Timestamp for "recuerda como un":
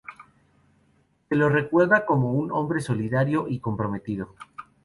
1.47-2.51